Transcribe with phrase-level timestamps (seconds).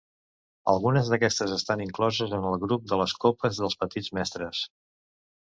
[0.71, 4.65] Algunes d'aquestes estan incloses en el grup de les copes dels petits mestres.